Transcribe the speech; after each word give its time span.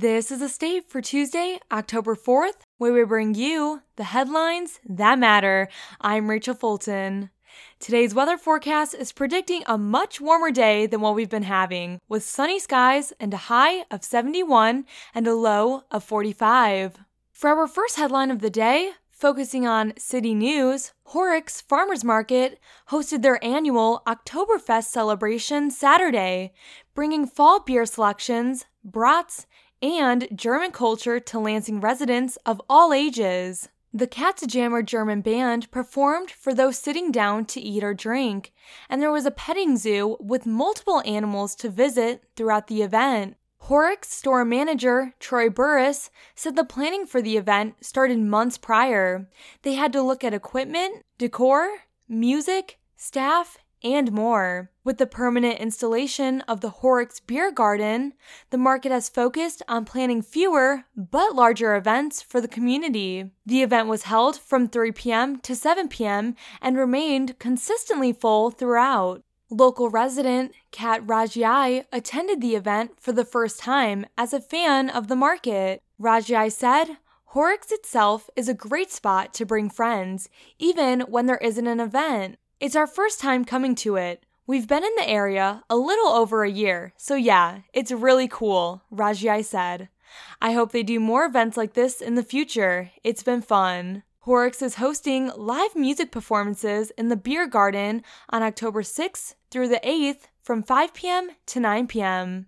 This 0.00 0.30
is 0.30 0.40
a 0.40 0.48
state 0.48 0.88
for 0.88 1.00
Tuesday, 1.00 1.58
October 1.72 2.14
4th, 2.14 2.60
where 2.76 2.92
we 2.92 3.02
bring 3.04 3.34
you 3.34 3.82
the 3.96 4.04
headlines 4.04 4.78
that 4.88 5.18
matter. 5.18 5.66
I'm 6.00 6.30
Rachel 6.30 6.54
Fulton. 6.54 7.30
Today's 7.80 8.14
weather 8.14 8.38
forecast 8.38 8.94
is 8.94 9.10
predicting 9.10 9.64
a 9.66 9.76
much 9.76 10.20
warmer 10.20 10.52
day 10.52 10.86
than 10.86 11.00
what 11.00 11.16
we've 11.16 11.28
been 11.28 11.42
having, 11.42 11.98
with 12.08 12.22
sunny 12.22 12.60
skies 12.60 13.12
and 13.18 13.34
a 13.34 13.48
high 13.50 13.86
of 13.90 14.04
71 14.04 14.84
and 15.16 15.26
a 15.26 15.34
low 15.34 15.82
of 15.90 16.04
45. 16.04 16.98
For 17.32 17.50
our 17.50 17.66
first 17.66 17.96
headline 17.96 18.30
of 18.30 18.38
the 18.38 18.50
day, 18.50 18.92
focusing 19.10 19.66
on 19.66 19.94
city 19.98 20.32
news, 20.32 20.92
Horrocks 21.06 21.60
Farmers 21.60 22.04
Market 22.04 22.60
hosted 22.90 23.22
their 23.22 23.44
annual 23.44 24.02
Oktoberfest 24.06 24.84
celebration 24.84 25.72
Saturday, 25.72 26.52
bringing 26.94 27.26
fall 27.26 27.58
beer 27.58 27.84
selections, 27.84 28.64
brats, 28.84 29.44
and 29.82 30.28
German 30.34 30.70
culture 30.70 31.20
to 31.20 31.38
Lansing 31.38 31.80
residents 31.80 32.36
of 32.44 32.60
all 32.68 32.92
ages. 32.92 33.68
The 33.92 34.06
Katzenjammer 34.06 34.84
German 34.84 35.22
band 35.22 35.70
performed 35.70 36.30
for 36.30 36.52
those 36.52 36.76
sitting 36.76 37.10
down 37.10 37.46
to 37.46 37.60
eat 37.60 37.82
or 37.82 37.94
drink, 37.94 38.52
and 38.88 39.00
there 39.00 39.10
was 39.10 39.24
a 39.24 39.30
petting 39.30 39.76
zoo 39.76 40.16
with 40.20 40.44
multiple 40.44 41.02
animals 41.06 41.54
to 41.56 41.70
visit 41.70 42.24
throughout 42.36 42.66
the 42.66 42.82
event. 42.82 43.36
Horrocks 43.60 44.12
store 44.12 44.44
manager 44.44 45.14
Troy 45.18 45.48
Burris 45.48 46.10
said 46.34 46.54
the 46.54 46.64
planning 46.64 47.06
for 47.06 47.22
the 47.22 47.36
event 47.36 47.76
started 47.80 48.18
months 48.18 48.58
prior. 48.58 49.28
They 49.62 49.74
had 49.74 49.92
to 49.94 50.02
look 50.02 50.22
at 50.22 50.34
equipment, 50.34 51.02
decor, 51.18 51.68
music, 52.08 52.78
staff, 52.96 53.58
and 53.82 54.12
more. 54.12 54.70
With 54.84 54.98
the 54.98 55.06
permanent 55.06 55.58
installation 55.58 56.40
of 56.42 56.60
the 56.60 56.70
Horrocks 56.70 57.20
Beer 57.20 57.52
Garden, 57.52 58.14
the 58.50 58.58
market 58.58 58.92
has 58.92 59.08
focused 59.08 59.62
on 59.68 59.84
planning 59.84 60.22
fewer 60.22 60.84
but 60.96 61.34
larger 61.34 61.76
events 61.76 62.22
for 62.22 62.40
the 62.40 62.48
community. 62.48 63.30
The 63.46 63.62
event 63.62 63.88
was 63.88 64.04
held 64.04 64.38
from 64.38 64.68
3 64.68 64.92
p.m. 64.92 65.40
to 65.40 65.54
7 65.54 65.88
p.m. 65.88 66.34
and 66.60 66.76
remained 66.76 67.38
consistently 67.38 68.12
full 68.12 68.50
throughout. 68.50 69.22
Local 69.50 69.88
resident 69.88 70.52
Kat 70.72 71.06
Rajai 71.06 71.84
attended 71.90 72.40
the 72.40 72.54
event 72.54 73.00
for 73.00 73.12
the 73.12 73.24
first 73.24 73.60
time 73.60 74.04
as 74.18 74.34
a 74.34 74.40
fan 74.40 74.90
of 74.90 75.08
the 75.08 75.16
market. 75.16 75.82
Rajai 76.00 76.52
said, 76.52 76.98
Horrocks 77.32 77.70
itself 77.72 78.30
is 78.36 78.48
a 78.48 78.54
great 78.54 78.90
spot 78.90 79.34
to 79.34 79.44
bring 79.44 79.68
friends, 79.68 80.30
even 80.58 81.00
when 81.02 81.26
there 81.26 81.36
isn't 81.38 81.66
an 81.66 81.78
event. 81.78 82.38
It's 82.60 82.74
our 82.74 82.88
first 82.88 83.20
time 83.20 83.44
coming 83.44 83.76
to 83.76 83.94
it. 83.94 84.24
We've 84.44 84.66
been 84.66 84.82
in 84.82 84.94
the 84.96 85.08
area 85.08 85.62
a 85.70 85.76
little 85.76 86.08
over 86.08 86.42
a 86.42 86.50
year, 86.50 86.92
so 86.96 87.14
yeah, 87.14 87.60
it's 87.72 87.92
really 87.92 88.26
cool, 88.26 88.82
Rajai 88.92 89.44
said. 89.44 89.90
I 90.42 90.52
hope 90.52 90.72
they 90.72 90.82
do 90.82 90.98
more 90.98 91.24
events 91.24 91.56
like 91.56 91.74
this 91.74 92.00
in 92.00 92.16
the 92.16 92.24
future. 92.24 92.90
It's 93.04 93.22
been 93.22 93.42
fun. 93.42 94.02
Horrocks 94.22 94.60
is 94.60 94.74
hosting 94.74 95.30
live 95.36 95.76
music 95.76 96.10
performances 96.10 96.90
in 96.98 97.10
the 97.10 97.16
Beer 97.16 97.46
Garden 97.46 98.02
on 98.30 98.42
October 98.42 98.82
6th 98.82 99.36
through 99.52 99.68
the 99.68 99.80
8th 99.84 100.22
from 100.42 100.64
5 100.64 100.94
p.m. 100.94 101.30
to 101.46 101.60
9 101.60 101.86
p.m. 101.86 102.46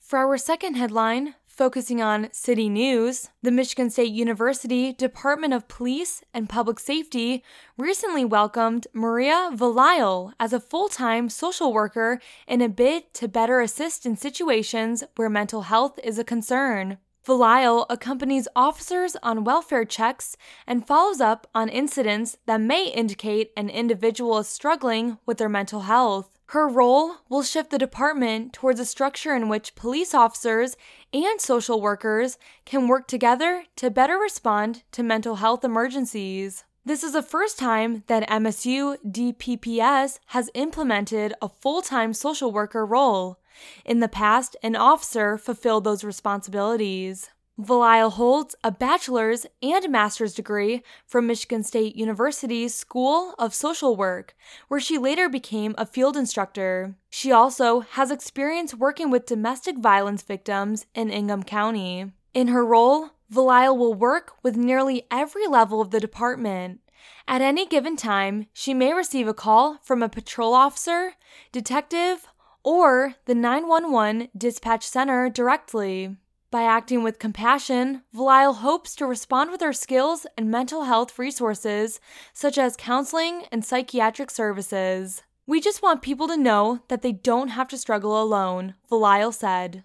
For 0.00 0.18
our 0.18 0.36
second 0.36 0.74
headline, 0.74 1.36
Focusing 1.56 2.02
on 2.02 2.30
city 2.32 2.68
news, 2.68 3.28
the 3.40 3.52
Michigan 3.52 3.88
State 3.88 4.10
University 4.10 4.92
Department 4.92 5.54
of 5.54 5.68
Police 5.68 6.24
and 6.34 6.48
Public 6.48 6.80
Safety 6.80 7.44
recently 7.78 8.24
welcomed 8.24 8.88
Maria 8.92 9.50
Vilayil 9.52 10.32
as 10.40 10.52
a 10.52 10.58
full 10.58 10.88
time 10.88 11.28
social 11.28 11.72
worker 11.72 12.18
in 12.48 12.60
a 12.60 12.68
bid 12.68 13.14
to 13.14 13.28
better 13.28 13.60
assist 13.60 14.04
in 14.04 14.16
situations 14.16 15.04
where 15.14 15.30
mental 15.30 15.62
health 15.62 16.00
is 16.02 16.18
a 16.18 16.24
concern. 16.24 16.98
Vilayil 17.24 17.86
accompanies 17.88 18.48
officers 18.56 19.16
on 19.22 19.44
welfare 19.44 19.84
checks 19.84 20.36
and 20.66 20.84
follows 20.84 21.20
up 21.20 21.46
on 21.54 21.68
incidents 21.68 22.36
that 22.46 22.60
may 22.60 22.88
indicate 22.88 23.52
an 23.56 23.70
individual 23.70 24.38
is 24.38 24.48
struggling 24.48 25.18
with 25.24 25.38
their 25.38 25.48
mental 25.48 25.82
health. 25.82 26.33
Her 26.48 26.68
role 26.68 27.16
will 27.28 27.42
shift 27.42 27.70
the 27.70 27.78
department 27.78 28.52
towards 28.52 28.78
a 28.78 28.84
structure 28.84 29.34
in 29.34 29.48
which 29.48 29.74
police 29.74 30.14
officers 30.14 30.76
and 31.12 31.40
social 31.40 31.80
workers 31.80 32.38
can 32.64 32.86
work 32.86 33.08
together 33.08 33.64
to 33.76 33.90
better 33.90 34.16
respond 34.16 34.82
to 34.92 35.02
mental 35.02 35.36
health 35.36 35.64
emergencies. 35.64 36.64
This 36.84 37.02
is 37.02 37.14
the 37.14 37.22
first 37.22 37.58
time 37.58 38.04
that 38.08 38.28
MSU 38.28 38.98
DPPS 39.10 40.18
has 40.26 40.50
implemented 40.52 41.32
a 41.40 41.48
full 41.48 41.80
time 41.80 42.12
social 42.12 42.52
worker 42.52 42.84
role. 42.84 43.38
In 43.86 44.00
the 44.00 44.08
past, 44.08 44.54
an 44.62 44.76
officer 44.76 45.38
fulfilled 45.38 45.84
those 45.84 46.04
responsibilities. 46.04 47.30
Vilayil 47.60 48.12
holds 48.12 48.56
a 48.64 48.72
bachelor's 48.72 49.46
and 49.62 49.88
master's 49.88 50.34
degree 50.34 50.82
from 51.06 51.28
Michigan 51.28 51.62
State 51.62 51.94
University's 51.94 52.74
School 52.74 53.34
of 53.38 53.54
Social 53.54 53.96
Work, 53.96 54.34
where 54.66 54.80
she 54.80 54.98
later 54.98 55.28
became 55.28 55.74
a 55.78 55.86
field 55.86 56.16
instructor. 56.16 56.96
She 57.10 57.30
also 57.30 57.80
has 57.80 58.10
experience 58.10 58.74
working 58.74 59.08
with 59.08 59.26
domestic 59.26 59.78
violence 59.78 60.22
victims 60.22 60.86
in 60.96 61.10
Ingham 61.10 61.44
County. 61.44 62.10
In 62.34 62.48
her 62.48 62.66
role, 62.66 63.10
Vilayil 63.32 63.78
will 63.78 63.94
work 63.94 64.32
with 64.42 64.56
nearly 64.56 65.06
every 65.08 65.46
level 65.46 65.80
of 65.80 65.92
the 65.92 66.00
department. 66.00 66.80
At 67.28 67.40
any 67.40 67.66
given 67.66 67.96
time, 67.96 68.46
she 68.52 68.74
may 68.74 68.92
receive 68.92 69.28
a 69.28 69.34
call 69.34 69.78
from 69.82 70.02
a 70.02 70.08
patrol 70.08 70.54
officer, 70.54 71.12
detective, 71.52 72.26
or 72.64 73.14
the 73.26 73.34
911 73.34 74.28
dispatch 74.36 74.84
center 74.86 75.28
directly. 75.30 76.16
By 76.54 76.62
acting 76.62 77.02
with 77.02 77.18
compassion, 77.18 78.02
Vilayil 78.14 78.54
hopes 78.58 78.94
to 78.94 79.06
respond 79.06 79.50
with 79.50 79.60
her 79.60 79.72
skills 79.72 80.24
and 80.38 80.52
mental 80.52 80.84
health 80.84 81.18
resources, 81.18 81.98
such 82.32 82.58
as 82.58 82.76
counseling 82.76 83.46
and 83.50 83.64
psychiatric 83.64 84.30
services. 84.30 85.24
We 85.48 85.60
just 85.60 85.82
want 85.82 86.00
people 86.00 86.28
to 86.28 86.36
know 86.36 86.78
that 86.86 87.02
they 87.02 87.10
don't 87.10 87.48
have 87.48 87.66
to 87.70 87.76
struggle 87.76 88.22
alone, 88.22 88.74
Vilayil 88.88 89.34
said. 89.34 89.82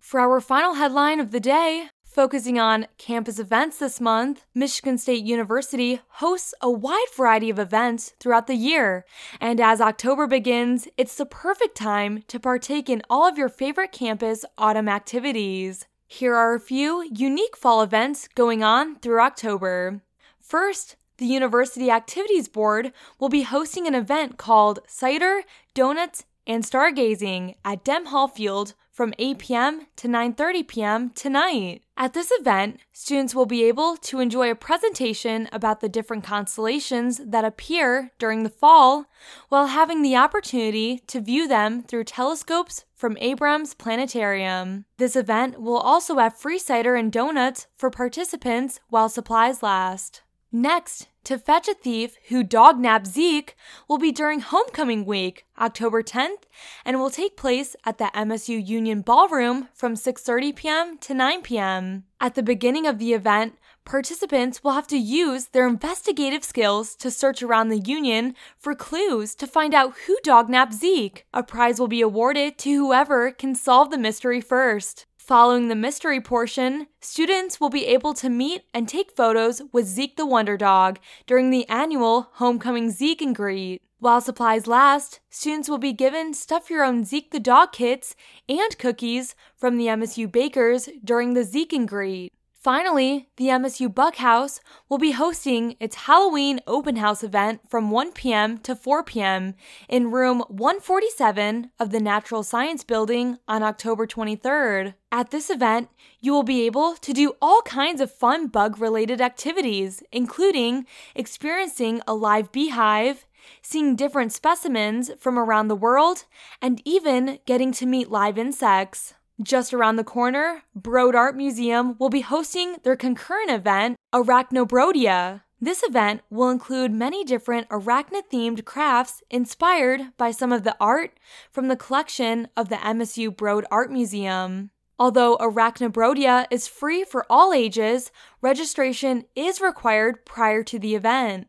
For 0.00 0.18
our 0.18 0.40
final 0.40 0.74
headline 0.74 1.20
of 1.20 1.30
the 1.30 1.38
day, 1.38 1.90
Focusing 2.02 2.58
on 2.58 2.88
campus 2.98 3.38
events 3.38 3.78
this 3.78 4.00
month, 4.00 4.44
Michigan 4.52 4.98
State 4.98 5.22
University 5.24 6.00
hosts 6.14 6.52
a 6.60 6.68
wide 6.68 7.06
variety 7.16 7.50
of 7.50 7.58
events 7.60 8.14
throughout 8.18 8.48
the 8.48 8.56
year. 8.56 9.04
And 9.40 9.60
as 9.60 9.80
October 9.80 10.26
begins, 10.26 10.88
it's 10.96 11.14
the 11.14 11.24
perfect 11.24 11.76
time 11.76 12.24
to 12.26 12.40
partake 12.40 12.90
in 12.90 13.02
all 13.08 13.28
of 13.28 13.38
your 13.38 13.48
favorite 13.48 13.92
campus 13.92 14.44
autumn 14.58 14.88
activities. 14.88 15.86
Here 16.12 16.34
are 16.34 16.56
a 16.56 16.60
few 16.60 17.08
unique 17.14 17.56
fall 17.56 17.82
events 17.82 18.26
going 18.34 18.64
on 18.64 18.96
through 18.96 19.20
October. 19.20 20.02
First, 20.40 20.96
the 21.18 21.24
University 21.24 21.88
Activities 21.88 22.48
Board 22.48 22.92
will 23.20 23.28
be 23.28 23.42
hosting 23.42 23.86
an 23.86 23.94
event 23.94 24.36
called 24.36 24.80
Cider, 24.88 25.42
Donuts, 25.72 26.24
and 26.48 26.64
Stargazing 26.64 27.54
at 27.64 27.84
Dem 27.84 28.06
Hall 28.06 28.26
Field 28.26 28.74
from 29.00 29.14
8 29.18 29.38
p.m. 29.38 29.86
to 29.96 30.08
9:30 30.08 30.68
p.m. 30.68 31.08
tonight. 31.14 31.80
At 31.96 32.12
this 32.12 32.30
event, 32.38 32.80
students 32.92 33.34
will 33.34 33.46
be 33.46 33.64
able 33.64 33.96
to 33.96 34.20
enjoy 34.20 34.50
a 34.50 34.54
presentation 34.54 35.48
about 35.52 35.80
the 35.80 35.88
different 35.88 36.22
constellations 36.22 37.18
that 37.24 37.42
appear 37.42 38.10
during 38.18 38.42
the 38.42 38.50
fall 38.50 39.06
while 39.48 39.68
having 39.68 40.02
the 40.02 40.16
opportunity 40.16 40.98
to 41.06 41.22
view 41.22 41.48
them 41.48 41.82
through 41.82 42.04
telescopes 42.04 42.84
from 42.94 43.16
Abrams 43.22 43.72
Planetarium. 43.72 44.84
This 44.98 45.16
event 45.16 45.58
will 45.58 45.78
also 45.78 46.18
have 46.18 46.36
free 46.36 46.58
cider 46.58 46.94
and 46.94 47.10
donuts 47.10 47.68
for 47.78 47.88
participants 47.88 48.80
while 48.90 49.08
supplies 49.08 49.62
last. 49.62 50.20
Next, 50.52 51.06
to 51.24 51.38
fetch 51.38 51.68
a 51.68 51.74
thief 51.74 52.16
who 52.28 52.42
dognapped 52.42 53.06
Zeke 53.06 53.56
will 53.86 53.98
be 53.98 54.10
during 54.10 54.40
homecoming 54.40 55.04
week, 55.04 55.46
October 55.56 56.02
10th, 56.02 56.42
and 56.84 56.98
will 56.98 57.10
take 57.10 57.36
place 57.36 57.76
at 57.86 57.98
the 57.98 58.10
MSU 58.14 58.66
Union 58.66 59.00
Ballroom 59.02 59.68
from 59.72 59.94
6:30 59.94 60.56
p.m. 60.56 60.98
to 60.98 61.14
9 61.14 61.42
p.m. 61.42 62.04
At 62.20 62.34
the 62.34 62.42
beginning 62.42 62.84
of 62.84 62.98
the 62.98 63.12
event, 63.12 63.58
participants 63.84 64.64
will 64.64 64.72
have 64.72 64.88
to 64.88 64.98
use 64.98 65.46
their 65.46 65.68
investigative 65.68 66.42
skills 66.42 66.96
to 66.96 67.12
search 67.12 67.44
around 67.44 67.68
the 67.68 67.78
Union 67.78 68.34
for 68.58 68.74
clues 68.74 69.36
to 69.36 69.46
find 69.46 69.72
out 69.72 69.94
who 70.06 70.18
dognapped 70.24 70.74
Zeke. 70.74 71.26
A 71.32 71.44
prize 71.44 71.78
will 71.78 71.88
be 71.88 72.00
awarded 72.00 72.58
to 72.58 72.70
whoever 72.70 73.30
can 73.30 73.54
solve 73.54 73.90
the 73.90 73.98
mystery 73.98 74.40
first. 74.40 75.06
Following 75.30 75.68
the 75.68 75.76
mystery 75.76 76.20
portion, 76.20 76.88
students 77.00 77.60
will 77.60 77.70
be 77.70 77.86
able 77.86 78.14
to 78.14 78.28
meet 78.28 78.62
and 78.74 78.88
take 78.88 79.14
photos 79.14 79.62
with 79.70 79.86
Zeke 79.86 80.16
the 80.16 80.26
Wonder 80.26 80.56
Dog 80.56 80.98
during 81.24 81.50
the 81.50 81.68
annual 81.68 82.30
Homecoming 82.32 82.90
Zeke 82.90 83.22
and 83.22 83.32
Greet. 83.32 83.80
While 84.00 84.20
supplies 84.20 84.66
last, 84.66 85.20
students 85.30 85.68
will 85.68 85.78
be 85.78 85.92
given 85.92 86.34
Stuff 86.34 86.68
Your 86.68 86.82
Own 86.82 87.04
Zeke 87.04 87.30
the 87.30 87.38
Dog 87.38 87.70
kits 87.70 88.16
and 88.48 88.76
cookies 88.76 89.36
from 89.54 89.76
the 89.76 89.86
MSU 89.86 90.26
Bakers 90.32 90.88
during 91.04 91.34
the 91.34 91.44
Zeke 91.44 91.74
and 91.74 91.86
Greet. 91.86 92.32
Finally, 92.60 93.26
the 93.38 93.46
MSU 93.46 93.92
Bug 93.92 94.16
House 94.16 94.60
will 94.90 94.98
be 94.98 95.12
hosting 95.12 95.76
its 95.80 96.04
Halloween 96.04 96.60
open 96.66 96.96
house 96.96 97.24
event 97.24 97.62
from 97.70 97.90
1 97.90 98.12
p.m. 98.12 98.58
to 98.58 98.76
4 98.76 99.02
p.m. 99.02 99.54
in 99.88 100.10
room 100.10 100.40
147 100.48 101.70
of 101.80 101.90
the 101.90 102.00
Natural 102.00 102.42
Science 102.42 102.84
Building 102.84 103.38
on 103.48 103.62
October 103.62 104.06
23rd. 104.06 104.92
At 105.10 105.30
this 105.30 105.48
event, 105.48 105.88
you 106.20 106.32
will 106.32 106.42
be 106.42 106.66
able 106.66 106.96
to 106.96 107.14
do 107.14 107.32
all 107.40 107.62
kinds 107.62 108.02
of 108.02 108.12
fun 108.12 108.48
bug 108.48 108.78
related 108.78 109.22
activities, 109.22 110.02
including 110.12 110.84
experiencing 111.14 112.02
a 112.06 112.12
live 112.12 112.52
beehive, 112.52 113.24
seeing 113.62 113.96
different 113.96 114.34
specimens 114.34 115.10
from 115.18 115.38
around 115.38 115.68
the 115.68 115.74
world, 115.74 116.26
and 116.60 116.82
even 116.84 117.38
getting 117.46 117.72
to 117.72 117.86
meet 117.86 118.10
live 118.10 118.36
insects. 118.36 119.14
Just 119.42 119.72
around 119.72 119.96
the 119.96 120.04
corner, 120.04 120.64
Broad 120.74 121.14
Art 121.14 121.34
Museum 121.34 121.96
will 121.98 122.10
be 122.10 122.20
hosting 122.20 122.76
their 122.82 122.96
concurrent 122.96 123.50
event, 123.50 123.96
Arachnobrodia. 124.12 125.42
This 125.58 125.82
event 125.82 126.20
will 126.28 126.50
include 126.50 126.92
many 126.92 127.24
different 127.24 127.68
arachnid 127.70 128.24
themed 128.30 128.66
crafts 128.66 129.22
inspired 129.30 130.12
by 130.18 130.30
some 130.30 130.52
of 130.52 130.62
the 130.62 130.76
art 130.78 131.18
from 131.50 131.68
the 131.68 131.76
collection 131.76 132.48
of 132.54 132.68
the 132.68 132.76
MSU 132.76 133.34
Broad 133.34 133.64
Art 133.70 133.90
Museum. 133.90 134.70
Although 134.98 135.38
Arachnobrodia 135.38 136.46
is 136.50 136.68
free 136.68 137.04
for 137.04 137.24
all 137.30 137.54
ages, 137.54 138.10
registration 138.42 139.24
is 139.34 139.62
required 139.62 140.26
prior 140.26 140.62
to 140.64 140.78
the 140.78 140.94
event. 140.94 141.46